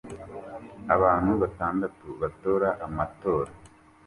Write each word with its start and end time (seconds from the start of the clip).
Abantu 0.95 1.31
batandatu 1.41 2.07
batora 2.21 2.69
amatora 2.85 3.51